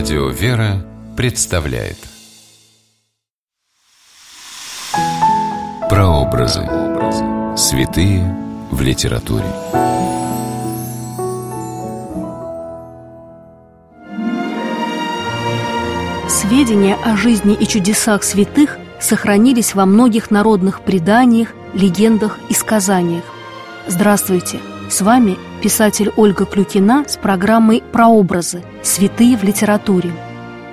[0.00, 0.82] Радио «Вера»
[1.14, 1.98] представляет
[5.90, 6.62] Прообразы.
[7.54, 8.34] Святые
[8.70, 9.44] в литературе.
[16.30, 23.24] Сведения о жизни и чудесах святых сохранились во многих народных преданиях, легендах и сказаниях.
[23.86, 24.60] Здравствуйте!
[24.90, 28.64] С вами писатель Ольга Клюкина с программой «Прообразы.
[28.82, 30.10] Святые в литературе».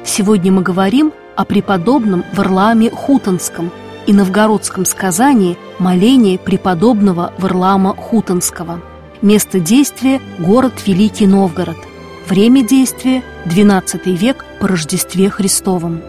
[0.04, 3.72] Сегодня мы говорим о преподобном Варлааме Хутонском
[4.08, 8.82] и новгородском сказании «Моление преподобного Варлаама Хутонского».
[9.22, 11.78] Место действия– город Великий Новгород.
[12.28, 16.02] Время действия– XII век по Рождестве Христовом.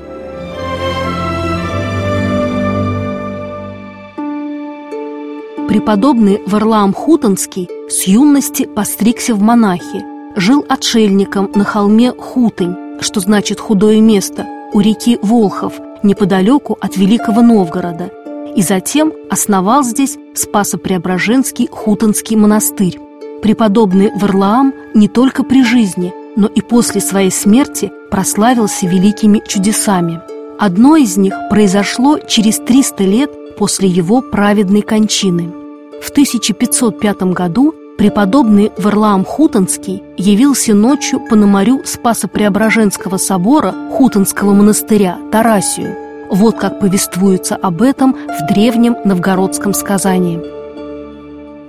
[5.69, 10.05] Преподобный Варлаам Хутонский с юности постригся в монахи,
[10.37, 17.41] жил отшельником на холме Хутынь, что значит «худое место», у реки Волхов, неподалеку от Великого
[17.41, 18.11] Новгорода,
[18.55, 22.99] и затем основал здесь Спасо-Преображенский Хутонский монастырь.
[23.43, 30.21] Преподобный Варлаам не только при жизни, но и после своей смерти прославился великими чудесами.
[30.59, 35.58] Одно из них произошло через 300 лет после его праведной кончины.
[36.03, 45.97] В 1505 году преподобный Варлаам Хутонский явился ночью по наморю Спасо-Преображенского собора Хутонского монастыря Тарасию.
[46.31, 50.39] Вот как повествуется об этом в древнем новгородском сказании.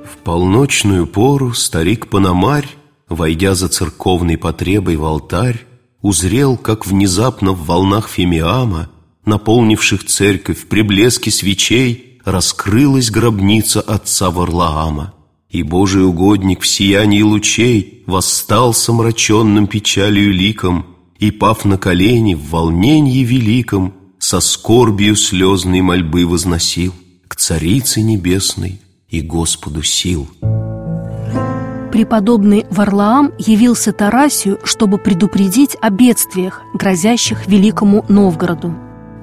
[0.05, 2.67] В полночную пору старик Пономарь,
[3.07, 5.65] войдя за церковной потребой в алтарь,
[6.01, 8.89] узрел, как внезапно в волнах фимиама,
[9.25, 15.13] наполнивших церковь при блеске свечей, раскрылась гробница отца Варлаама,
[15.49, 20.85] и Божий угодник в сиянии лучей восстал с омраченным печалью ликом
[21.17, 26.93] и, пав на колени в волнении великом, со скорбью слезной мольбы возносил
[27.27, 30.27] к Царице Небесной и Господу сил.
[31.91, 38.75] Преподобный Варлаам явился Тарасию, чтобы предупредить о бедствиях, грозящих Великому Новгороду.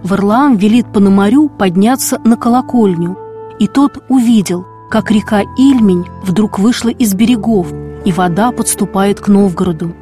[0.07, 3.19] Варлаам велит Пономарю подняться на колокольню,
[3.59, 7.73] и тот увидел, как река Ильмень вдруг вышла из берегов,
[8.05, 9.95] и вода подступает к Новгороду.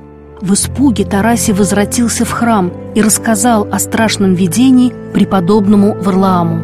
[0.42, 6.62] В испуге Тараси возвратился в храм и рассказал о страшном видении преподобному Варлааму.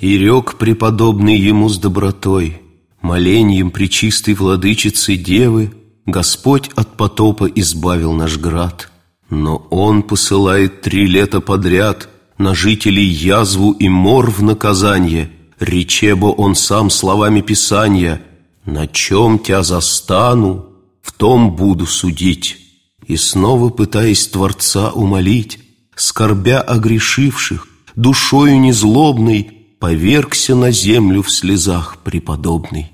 [0.00, 2.60] И рек преподобный ему с добротой,
[3.00, 5.72] Моленьем причистой владычицы Девы
[6.04, 8.90] Господь от потопа избавил наш град–
[9.30, 16.54] но он посылает три лета подряд на жителей язву и мор в наказание, речебо он
[16.54, 18.22] сам словами Писания,
[18.64, 20.66] «На чем тебя застану,
[21.00, 22.58] в том буду судить».
[23.06, 25.60] И снова пытаясь Творца умолить,
[25.94, 32.90] скорбя о грешивших, душою незлобной, повергся на землю в слезах преподобный.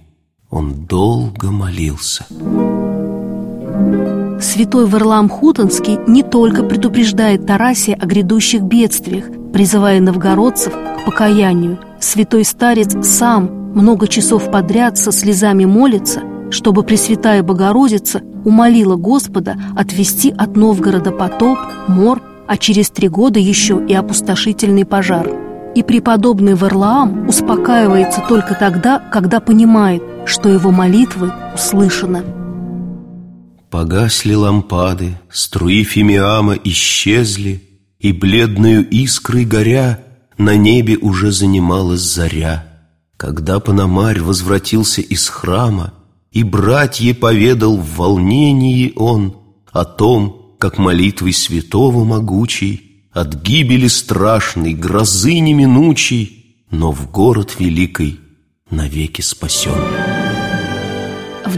[0.50, 2.26] Он долго молился.
[4.42, 11.78] Святой Варлам Хутонский не только предупреждает Тарасия о грядущих бедствиях, призывая новгородцев к покаянию.
[12.00, 20.34] Святой старец сам много часов подряд со слезами молится, чтобы Пресвятая Богородица умолила Господа отвести
[20.36, 25.30] от Новгорода потоп, мор, а через три года еще и опустошительный пожар.
[25.76, 32.22] И преподобный Варлаам успокаивается только тогда, когда понимает, что его молитвы услышаны.
[33.72, 37.62] Погасли лампады, струи фимиама исчезли,
[37.98, 39.98] И бледную искрой горя
[40.36, 42.66] На небе уже занималась заря.
[43.16, 45.94] Когда Пономарь возвратился из храма,
[46.32, 49.38] И братье поведал в волнении он
[49.72, 58.20] О том, как молитвой святого могучей От гибели страшной, грозы неминучей, Но в город великий
[58.70, 60.21] навеки спасен.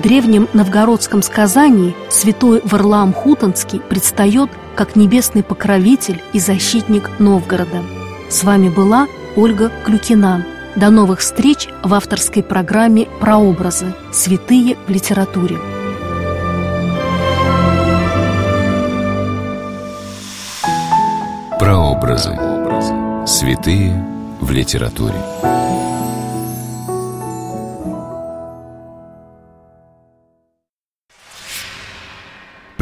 [0.04, 7.82] Древнем новгородском сказании святой Варлаам Хутонский предстает как небесный покровитель и защитник Новгорода.
[8.28, 10.44] С вами была Ольга Клюкина.
[10.76, 13.94] До новых встреч в авторской программе «Прообразы.
[14.12, 15.56] Святые в литературе».
[21.58, 22.38] Прообразы.
[23.26, 24.04] Святые
[24.42, 25.16] в литературе.